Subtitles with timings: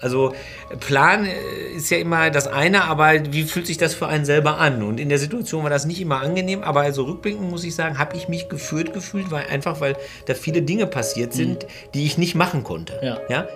[0.00, 0.34] Also
[0.80, 4.58] Plan äh, ist ja immer das eine, aber wie fühlt sich das für einen selber
[4.58, 4.82] an?
[4.82, 7.98] Und in der Situation war das nicht immer angenehm, aber also rückblickend muss ich sagen,
[7.98, 11.68] habe ich mich geführt gefühlt, weil einfach weil da viele Dinge passiert sind, mhm.
[11.94, 12.98] die ich nicht machen konnte.
[13.02, 13.18] Ja.
[13.28, 13.48] ja?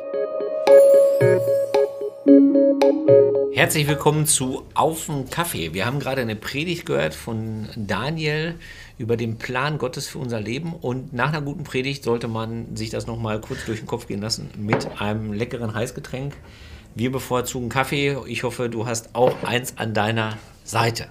[3.55, 5.75] Herzlich willkommen zu Auf den Kaffee.
[5.75, 8.55] Wir haben gerade eine Predigt gehört von Daniel
[8.97, 10.73] über den Plan Gottes für unser Leben.
[10.73, 14.23] Und nach einer guten Predigt sollte man sich das nochmal kurz durch den Kopf gehen
[14.23, 16.33] lassen mit einem leckeren Heißgetränk.
[16.95, 18.17] Wir bevorzugen Kaffee.
[18.27, 21.09] Ich hoffe, du hast auch eins an deiner Seite.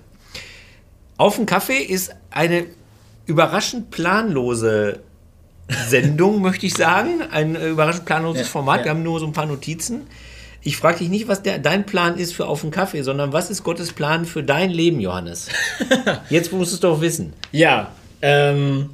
[1.18, 2.66] Auf den Kaffee ist eine
[3.28, 5.02] überraschend planlose
[5.70, 7.22] Sendung, möchte ich sagen.
[7.22, 8.80] Ein überraschend planloses ja, Format.
[8.80, 8.86] Ja.
[8.86, 10.08] Wir haben nur so ein paar Notizen.
[10.64, 13.50] Ich frage dich nicht, was der, dein Plan ist für auf den Kaffee, sondern was
[13.50, 15.50] ist Gottes Plan für dein Leben, Johannes?
[16.30, 17.34] Jetzt musst du es doch wissen.
[17.52, 18.92] Ja, ähm,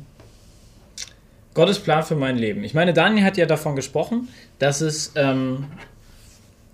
[1.53, 2.63] Gottes Plan für mein Leben.
[2.63, 5.65] Ich meine, Daniel hat ja davon gesprochen, dass es, ähm,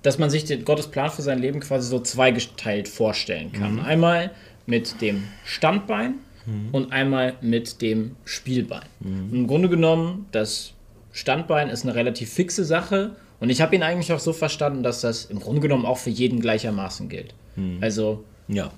[0.04, 3.76] dass man sich den Gottes Plan für sein Leben quasi so zweigeteilt vorstellen kann.
[3.76, 3.80] Mhm.
[3.80, 4.32] Einmal
[4.66, 6.16] mit dem Standbein
[6.46, 6.70] mhm.
[6.72, 8.86] und einmal mit dem Spielbein.
[9.00, 9.30] Mhm.
[9.34, 10.74] Im Grunde genommen, das
[11.14, 15.02] Standbein ist eine relativ fixe Sache und ich habe ihn eigentlich auch so verstanden, dass
[15.02, 17.36] das im Grunde genommen auch für jeden gleichermaßen gilt.
[17.56, 17.80] Hm.
[17.82, 18.72] Also ja.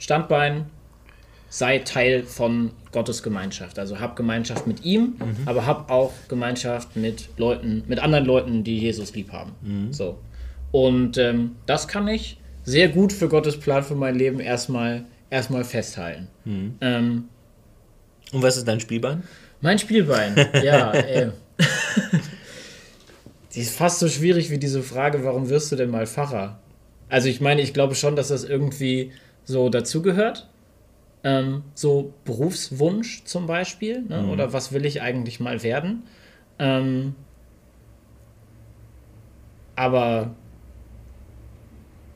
[0.00, 0.66] Standbein,
[1.48, 3.78] sei Teil von Gottes Gemeinschaft.
[3.78, 5.36] Also hab Gemeinschaft mit ihm, mhm.
[5.46, 9.52] aber hab auch Gemeinschaft mit Leuten, mit anderen Leuten, die Jesus lieb haben.
[9.62, 9.92] Mhm.
[9.92, 10.18] So.
[10.72, 15.62] Und ähm, das kann ich sehr gut für Gottes Plan für mein Leben erstmal, erstmal
[15.62, 16.26] festhalten.
[16.44, 16.74] Mhm.
[16.80, 17.24] Ähm,
[18.32, 19.22] Und was ist dein Spielbein?
[19.60, 20.92] Mein Spielbein, ja.
[20.92, 21.30] Äh,
[23.54, 26.58] Die ist fast so schwierig wie diese Frage, warum wirst du denn mal Pfarrer?
[27.08, 29.12] Also ich meine, ich glaube schon, dass das irgendwie
[29.44, 30.48] so dazugehört.
[31.24, 34.02] Ähm, so Berufswunsch zum Beispiel.
[34.02, 34.22] Ne?
[34.22, 34.30] Mhm.
[34.30, 36.04] Oder was will ich eigentlich mal werden?
[36.58, 37.14] Ähm,
[39.74, 40.34] aber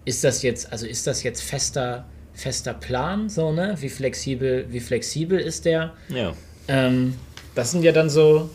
[0.04, 3.76] ist das jetzt, also ist das jetzt fester, fester Plan, so, ne?
[3.78, 5.92] Wie flexibel, wie flexibel ist der?
[6.08, 6.32] Ja.
[6.68, 7.14] Ähm,
[7.54, 8.50] das sind ja dann so,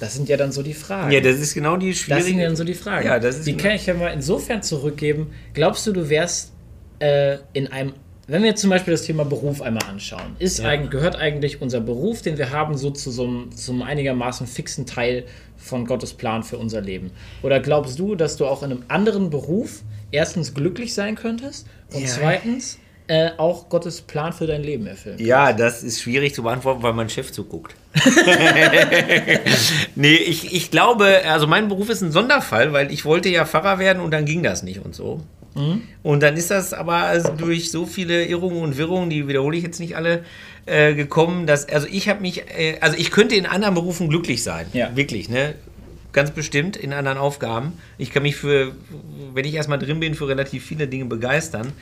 [0.00, 1.10] das sind ja dann so die Fragen.
[1.10, 2.24] Ja, das ist genau die schwierige.
[2.24, 3.06] Das sind dann so die Fragen.
[3.06, 5.32] Ja, das ist die genau kann ich ja mal insofern zurückgeben.
[5.54, 6.52] Glaubst du, du wärst
[7.00, 7.94] äh, in einem,
[8.26, 10.66] wenn wir jetzt zum Beispiel das Thema Beruf einmal anschauen, ist ja.
[10.66, 14.86] eigentlich, gehört eigentlich unser Beruf, den wir haben, so zu so einem, zum einigermaßen fixen
[14.86, 15.24] Teil
[15.56, 17.10] von Gottes Plan für unser Leben?
[17.42, 22.02] Oder glaubst du, dass du auch in einem anderen Beruf erstens glücklich sein könntest und
[22.02, 22.08] ja.
[22.08, 22.78] zweitens
[23.08, 25.18] äh, auch Gottes Plan für dein Leben erfüllen?
[25.18, 27.74] Ja, das ist schwierig zu beantworten, weil mein Chef zuguckt.
[29.96, 33.78] nee, ich, ich glaube, also mein Beruf ist ein Sonderfall, weil ich wollte ja Pfarrer
[33.78, 35.20] werden und dann ging das nicht und so.
[35.54, 35.82] Mhm.
[36.02, 39.64] Und dann ist das aber also durch so viele Irrungen und Wirrungen, die wiederhole ich
[39.64, 40.24] jetzt nicht alle,
[40.66, 44.42] äh, gekommen, dass, also ich habe mich, äh, also ich könnte in anderen Berufen glücklich
[44.42, 44.66] sein.
[44.74, 44.94] Ja.
[44.94, 45.54] Wirklich, ne?
[46.12, 47.72] Ganz bestimmt in anderen Aufgaben.
[47.96, 48.72] Ich kann mich für,
[49.32, 51.72] wenn ich erstmal drin bin, für relativ viele Dinge begeistern.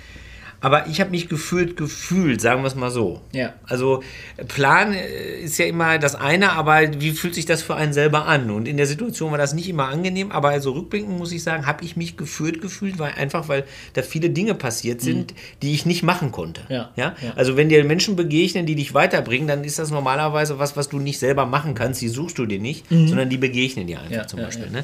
[0.67, 3.21] Aber ich habe mich gefühlt gefühlt, sagen wir es mal so.
[3.31, 3.55] Ja.
[3.69, 4.03] Also
[4.49, 8.27] Plan äh, ist ja immer das eine, aber wie fühlt sich das für einen selber
[8.27, 8.51] an?
[8.51, 11.69] Und in der Situation war das nicht immer angenehm, aber also rückblickend muss ich sagen,
[11.69, 13.63] habe ich mich gefühlt gefühlt, weil einfach weil
[13.93, 15.37] da viele Dinge passiert sind, mhm.
[15.63, 16.63] die ich nicht machen konnte.
[16.69, 16.91] Ja.
[16.97, 17.15] ja.
[17.37, 20.99] Also wenn dir Menschen begegnen, die dich weiterbringen, dann ist das normalerweise was, was du
[20.99, 22.03] nicht selber machen kannst.
[22.03, 23.07] Die suchst du dir nicht, mhm.
[23.07, 24.71] sondern die begegnen dir einfach ja, zum Beispiel.
[24.71, 24.83] Ne?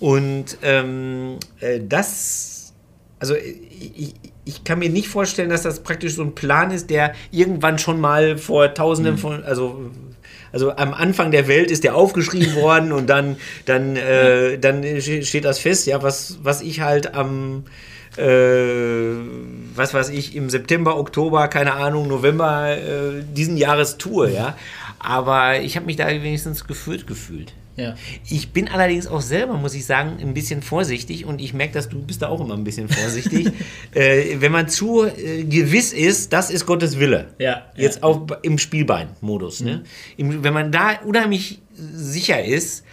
[0.00, 2.59] Und ähm, äh, das,
[3.20, 4.14] also ich,
[4.44, 8.00] ich kann mir nicht vorstellen, dass das praktisch so ein Plan ist, der irgendwann schon
[8.00, 9.18] mal vor Tausenden mhm.
[9.18, 9.90] von, also
[10.52, 13.36] also am Anfang der Welt ist der aufgeschrieben worden und dann,
[13.66, 17.64] dann, äh, dann steht das fest, ja, was, was ich halt am,
[18.16, 19.14] äh,
[19.76, 24.56] was weiß ich, im September, Oktober, keine Ahnung, November äh, diesen Jahres tue, ja.
[24.98, 27.54] Aber ich habe mich da wenigstens geführt gefühlt.
[27.80, 27.94] Ja.
[28.28, 31.88] Ich bin allerdings auch selber, muss ich sagen, ein bisschen vorsichtig und ich merke, dass
[31.88, 33.50] du bist da auch immer ein bisschen vorsichtig.
[33.94, 37.28] äh, wenn man zu äh, gewiss ist, das ist Gottes Wille.
[37.38, 37.66] Ja.
[37.76, 38.02] Jetzt ja.
[38.04, 39.60] auch im Spielbein-Modus.
[39.60, 39.84] Ne?
[40.16, 40.44] Mhm.
[40.44, 42.84] wenn man da unheimlich sicher ist,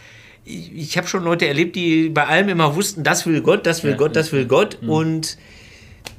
[0.46, 3.84] ich, ich habe schon Leute erlebt, die bei allem immer wussten, das will Gott, das
[3.84, 4.90] will ja, Gott, das will Gott mhm.
[4.90, 5.38] und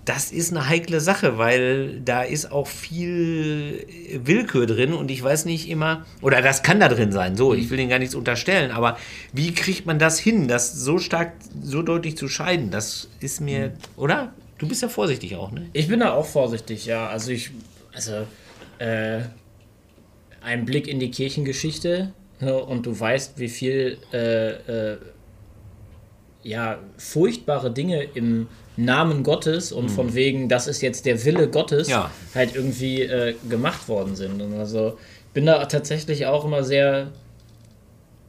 [0.08, 3.86] das ist eine heikle Sache, weil da ist auch viel
[4.24, 7.68] Willkür drin und ich weiß nicht immer, oder das kann da drin sein, so, ich
[7.68, 8.96] will Ihnen gar nichts unterstellen, aber
[9.34, 11.32] wie kriegt man das hin, das so stark,
[11.62, 12.70] so deutlich zu scheiden?
[12.70, 14.32] Das ist mir, oder?
[14.56, 15.68] Du bist ja vorsichtig auch, ne?
[15.74, 17.08] Ich bin da auch vorsichtig, ja.
[17.08, 17.50] Also ich,
[17.92, 18.26] also,
[18.78, 19.20] äh,
[20.40, 24.52] ein Blick in die Kirchengeschichte ne, und du weißt, wie viel, äh,
[24.92, 24.98] äh,
[26.42, 29.88] ja, furchtbare Dinge im Namen Gottes und mhm.
[29.88, 32.10] von wegen, das ist jetzt der Wille Gottes, ja.
[32.34, 34.40] halt irgendwie äh, gemacht worden sind.
[34.40, 34.96] Und also
[35.28, 37.08] ich bin da tatsächlich auch immer sehr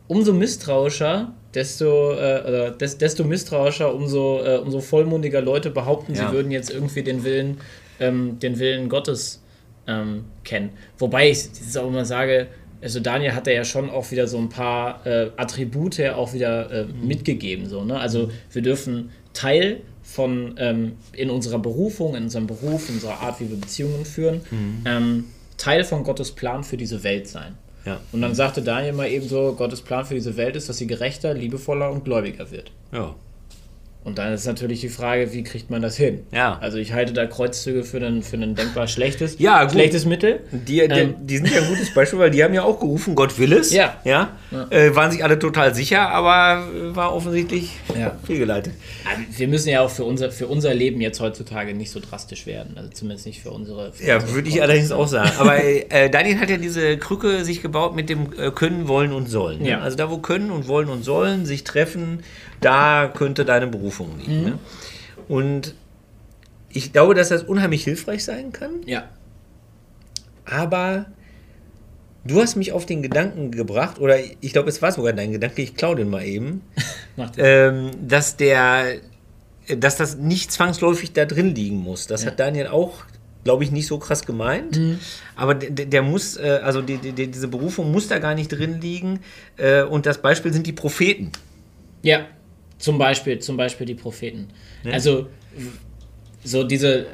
[0.08, 6.28] umso misstrauischer, desto, äh, oder des, desto misstrauischer, umso, äh, umso vollmundiger Leute behaupten, Ja.
[6.28, 7.60] sie würden jetzt irgendwie den Willen,
[8.00, 9.44] ähm, den Willen Gottes
[9.88, 10.72] ähm, kennen.
[10.98, 12.48] Wobei ich jetzt auch immer sage,
[12.82, 16.86] also Daniel hat ja schon auch wieder so ein paar äh, Attribute auch wieder äh,
[16.86, 17.68] mitgegeben.
[17.68, 18.00] So, ne?
[18.00, 23.40] Also wir dürfen Teil von ähm, in unserer Berufung, in unserem Beruf, in unserer Art,
[23.40, 24.42] wie wir Beziehungen führen,
[24.86, 25.26] ähm,
[25.58, 27.56] Teil von Gottes Plan für diese Welt sein.
[27.86, 28.00] Ja.
[28.12, 30.88] Und dann sagte Daniel mal eben so, Gottes Plan für diese Welt ist, dass sie
[30.88, 32.72] gerechter, liebevoller und gläubiger wird.
[32.92, 33.16] Ja.
[34.02, 36.22] Und dann ist natürlich die Frage, wie kriegt man das hin?
[36.32, 36.58] Ja.
[36.62, 39.74] Also ich halte da Kreuzzüge für ein, für ein denkbar schlechtes, Ja, gut.
[39.74, 40.40] schlechtes Mittel.
[40.54, 41.16] Die, die, Ähm.
[41.20, 43.74] die sind ja ein gutes Beispiel, weil die haben ja auch gerufen, Gott will es.
[43.74, 43.98] Ja.
[44.06, 44.30] ja?
[44.70, 48.16] Äh, waren sich alle total sicher, aber äh, war offensichtlich Ja.
[48.26, 48.74] fehlgeleitet.
[49.06, 52.46] Aber Wir müssen ja auch für unser, für unser Leben jetzt heutzutage nicht so drastisch
[52.48, 52.76] werden.
[52.78, 53.92] Also zumindest nicht für unsere.
[53.92, 55.32] Für Ja, unsere würde ich allerdings auch sagen.
[55.38, 59.28] Aber äh, Daniel hat ja diese Krücke sich gebaut mit dem äh, Können, Wollen und
[59.30, 59.62] Sollen.
[59.62, 59.70] ne?
[59.72, 59.80] Ja.
[59.82, 62.24] Also da, wo Können und Wollen und Sollen sich treffen,
[62.62, 63.89] da könnte deine Berufung
[64.20, 64.44] liegen.
[64.44, 64.60] Ne?
[65.28, 65.76] Und
[66.72, 68.72] ich glaube, dass das unheimlich hilfreich sein kann.
[68.86, 69.10] Ja.
[70.46, 71.06] Aber
[72.26, 75.62] du hast mich auf den Gedanken gebracht, oder ich glaube, es war sogar dein Gedanke,
[75.62, 76.62] ich klaue den mal eben,
[77.38, 78.96] ähm, dass der,
[79.78, 82.08] dass das nicht zwangsläufig da drin liegen muss.
[82.08, 82.32] Das Ja.
[82.32, 83.04] hat Daniel auch,
[83.44, 84.80] glaube ich, nicht so krass gemeint.
[85.36, 88.50] Aber der, der- muss, äh, also die, die, die, diese Berufung muss da gar nicht
[88.50, 89.20] drin liegen.
[89.58, 91.32] Äh, und das Beispiel sind die Propheten.
[92.02, 92.26] Ja,
[92.80, 94.48] zum Beispiel, zum Beispiel die Propheten.
[94.92, 95.28] Also
[96.44, 97.06] so diese,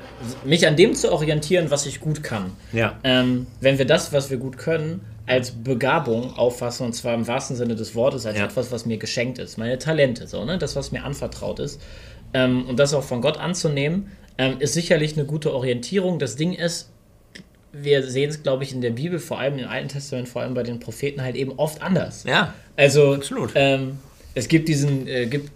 [0.46, 2.52] mich an dem zu orientieren, was ich gut kann.
[2.72, 3.00] Ja.
[3.04, 7.56] Ähm, wenn wir das, was wir gut können, als Begabung auffassen, und zwar im wahrsten
[7.56, 8.46] Sinne des Wortes, als Ja.
[8.46, 10.60] etwas, was mir geschenkt ist, meine Talente, so, ne?
[10.60, 11.82] das, was mir anvertraut ist,
[12.34, 16.20] ähm, und das auch von Gott anzunehmen, ähm, ist sicherlich eine gute Orientierung.
[16.20, 16.92] Das Ding ist,
[17.74, 20.54] wir sehen es, glaube ich, in der Bibel, vor allem im Alten Testament, vor allem
[20.54, 22.24] bei den Propheten, halt eben oft anders.
[22.28, 22.54] Ja.
[22.78, 23.52] Also, Absolut.
[23.56, 23.98] Ähm,
[24.36, 25.50] es gibt diesen, äh, gibt,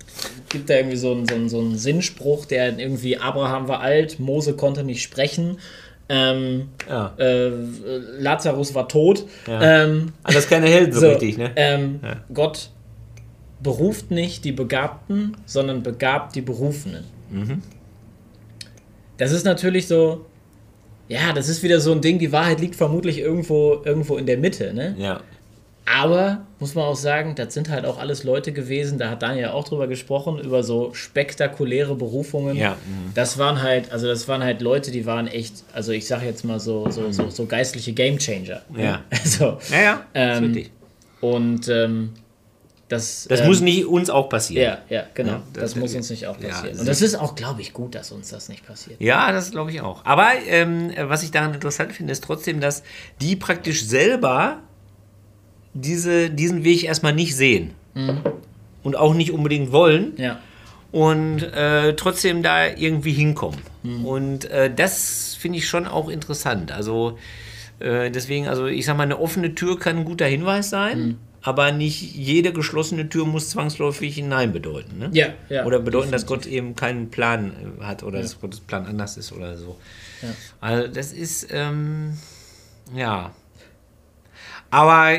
[0.50, 4.20] gibt da irgendwie so einen, so, einen, so einen Sinnspruch, der irgendwie Abraham war alt,
[4.20, 5.58] Mose konnte nicht sprechen,
[6.10, 7.14] ähm, Ja.
[7.20, 7.50] äh,
[8.20, 9.26] Lazarus war tot.
[9.46, 9.84] Ja.
[9.84, 11.52] Ähm, Alles keine Helden so, so, richtig, ne?
[11.56, 12.24] ähm, Ja.
[12.34, 12.72] Gott
[13.62, 17.04] beruft nicht die Begabten, sondern begabt die Berufenen.
[17.30, 17.62] Mhm.
[19.18, 20.26] Das ist natürlich so,
[21.10, 24.38] ja, das ist wieder so ein Ding, die Wahrheit liegt vermutlich irgendwo, irgendwo in der
[24.38, 24.96] Mitte, ne?
[24.98, 25.20] Ja.
[25.92, 29.48] Aber muss man auch sagen, das sind halt auch alles Leute gewesen, da hat Daniel
[29.48, 32.56] auch drüber gesprochen, über so spektakuläre Berufungen.
[32.58, 33.12] Ja, mhm.
[33.16, 36.46] Das waren halt, also das waren halt Leute, die waren echt, also ich sag jetzt
[36.46, 38.62] mal so, so, so, so geistliche Gamechanger.
[38.78, 39.02] Ja.
[39.10, 40.06] Also, Ja, ja.
[40.14, 40.66] Ähm,
[41.22, 42.14] und ähm,
[42.88, 43.26] das.
[43.30, 44.64] Das ähm, muss nicht uns auch passieren.
[44.90, 45.32] Ja, ja, genau.
[45.34, 46.72] Ja, das, das- muss uns nicht auch ja, passieren.
[46.72, 49.00] das und das ist auch, glaube ich, gut, dass uns das nicht passiert.
[49.02, 50.06] Ja, das glaube ich auch.
[50.06, 52.84] Aber ähm, was ich daran interessant finde, ist trotzdem, dass
[53.22, 54.60] die praktisch selber
[55.74, 57.72] diese, diesen Weg erstmal nicht sehen.
[58.84, 60.14] Und auch nicht unbedingt wollen.
[60.18, 60.40] Ja.
[60.92, 63.60] Und äh, trotzdem da irgendwie hinkommen.
[64.06, 66.72] Und äh, das finde ich schon auch interessant.
[66.72, 67.18] Also
[67.80, 71.18] äh, deswegen, also ich sag mal, eine offene Tür kann ein guter Hinweis sein.
[71.42, 74.98] Aber nicht jede geschlossene Tür muss zwangsläufig ein Nein bedeuten.
[74.98, 75.10] Ne?
[75.14, 75.66] Ja, ja.
[75.66, 79.32] Oder bedeuten, dass Gott eben keinen Plan äh, hat oder dass Gottes Plan anders ist
[79.32, 79.78] oder so.
[80.22, 80.30] Ja.
[80.60, 82.18] Also das ist, ähm,
[82.94, 83.32] ja.
[84.70, 85.18] Aber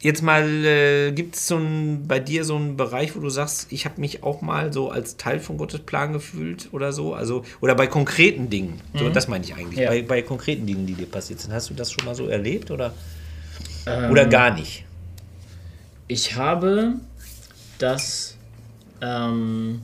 [0.00, 1.60] jetzt mal, äh, gibt es so
[2.06, 5.16] bei dir so einen Bereich, wo du sagst, ich habe mich auch mal so als
[5.16, 7.14] Teil von Gottes Plan gefühlt oder so?
[7.14, 8.80] Also, oder bei konkreten Dingen.
[8.94, 9.78] So, das meine ich eigentlich.
[9.78, 9.82] Mhm.
[9.82, 9.90] Ja.
[9.90, 11.52] Bei, bei konkreten Dingen, die dir passiert sind.
[11.52, 12.92] Hast du das schon mal so erlebt oder,
[13.86, 14.84] Ähm, oder gar nicht?
[16.06, 16.94] Ich habe
[17.78, 18.36] das
[19.00, 19.82] ähm,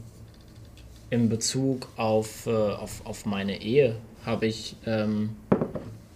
[1.10, 5.36] in Bezug auf, äh, auf, auf meine Ehe, habe ich, ähm,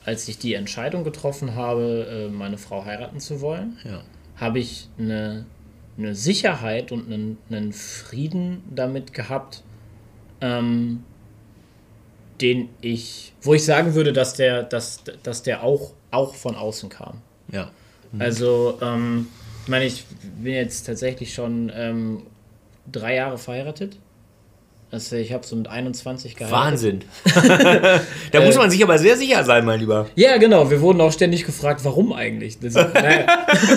[0.04, 4.02] als ich die Entscheidung getroffen habe, äh, meine Frau heiraten zu wollen, Ja.
[4.36, 5.44] habe ich eine,
[5.98, 9.62] eine Sicherheit und einen, einen Frieden damit gehabt,
[10.40, 11.02] ähm,
[12.40, 16.88] den ich, wo ich sagen würde, dass der, dass, dass der auch, auch von außen
[16.88, 17.20] kam.
[17.50, 17.70] Ja.
[18.18, 19.26] Also, ähm,
[19.64, 20.04] ich meine, ich
[20.42, 22.22] bin jetzt tatsächlich schon ähm,
[22.90, 23.98] drei Jahre verheiratet.
[24.90, 26.64] Also ich habe so mit 21 geheiratet.
[26.64, 27.04] Wahnsinn.
[28.32, 30.08] da muss man sich aber sehr sicher sein, mein Lieber.
[30.14, 30.70] Ja, genau.
[30.70, 32.58] Wir wurden auch ständig gefragt, warum eigentlich?
[32.58, 33.26] Das, naja.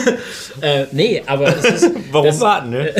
[0.61, 1.91] äh, nee, aber es ist.
[2.11, 2.93] Warum das, warten, ne?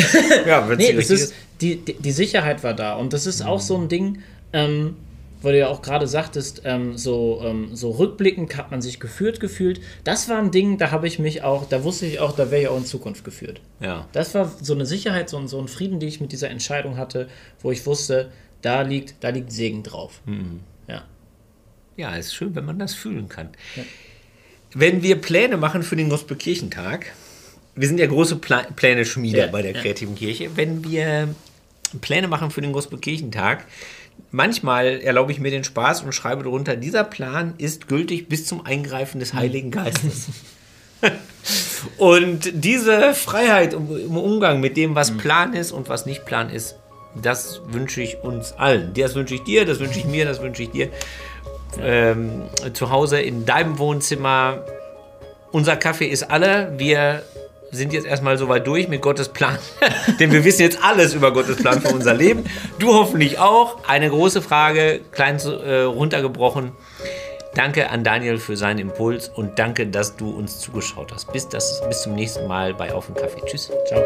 [0.46, 2.96] ja, wenn Nee, das ist, die, die, die Sicherheit war da.
[2.96, 4.20] Und das ist auch so ein Ding,
[4.54, 4.96] ähm,
[5.42, 9.40] weil du ja auch gerade sagtest, ähm, so, ähm, so rückblickend hat man sich geführt
[9.40, 9.82] gefühlt.
[10.04, 12.62] Das war ein Ding, da habe ich mich auch, da wusste ich auch, da wäre
[12.62, 13.62] ich auch in Zukunft geführt.
[13.80, 14.08] Ja.
[14.12, 16.98] Das war so eine Sicherheit, so ein, so ein Frieden, die ich mit dieser Entscheidung
[16.98, 17.28] hatte,
[17.62, 18.32] wo ich wusste,
[18.62, 20.22] da liegt, da liegt Segen drauf.
[20.88, 21.04] Ja.
[21.98, 23.50] Ja, ist schön, wenn man das fühlen kann.
[24.74, 27.08] Wenn wir Pläne machen für den Gospelkirchentag,
[27.76, 29.82] wir sind ja große Pla Pläne-Schmiede Ja, bei der ja.
[29.82, 30.56] kreativen Kirche.
[30.56, 31.34] Wenn wir
[32.00, 33.66] Pläne machen für den Gospelkirchentag,
[34.32, 38.66] manchmal erlaube ich mir den Spaß und schreibe darunter, dieser Plan ist gültig bis zum
[38.66, 40.28] Eingreifen des Heiligen Geistes.
[41.98, 46.76] und diese Freiheit im Umgang mit dem, was Plan ist und was nicht Plan ist,
[47.22, 48.94] das wünsche ich uns allen.
[48.94, 50.90] Das wünsche ich dir, das wünsche ich mir, das wünsche ich dir.
[51.80, 54.66] Ähm, zu Hause in deinem Wohnzimmer.
[55.52, 56.74] Unser Kaffee ist alle.
[56.78, 57.24] Wir
[57.72, 59.58] sind jetzt erstmal soweit durch mit Gottes Plan.
[60.20, 62.46] Denn wir wissen jetzt alles über Gottes Plan für unser Leben.
[62.80, 63.78] Du hoffentlich auch.
[63.88, 66.72] Eine große Frage, klein äh, runtergebrochen.
[67.54, 71.32] Danke an Daniel für seinen Impuls und danke, dass du uns zugeschaut hast.
[71.34, 73.42] Bis, das, bis zum nächsten Mal bei Auf den Kaffee.
[73.46, 73.70] Tschüss.
[73.88, 74.02] Ciao.